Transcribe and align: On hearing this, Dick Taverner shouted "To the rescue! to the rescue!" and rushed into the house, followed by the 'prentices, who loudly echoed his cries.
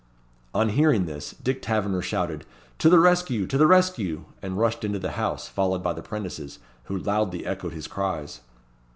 On 0.55 0.69
hearing 0.69 1.05
this, 1.05 1.29
Dick 1.43 1.61
Taverner 1.61 2.01
shouted 2.01 2.43
"To 2.79 2.89
the 2.89 2.97
rescue! 2.97 3.45
to 3.45 3.55
the 3.55 3.67
rescue!" 3.67 4.25
and 4.41 4.57
rushed 4.57 4.83
into 4.83 4.97
the 4.97 5.11
house, 5.11 5.47
followed 5.47 5.83
by 5.83 5.93
the 5.93 6.01
'prentices, 6.01 6.57
who 6.85 6.97
loudly 6.97 7.45
echoed 7.45 7.73
his 7.73 7.85
cries. 7.85 8.41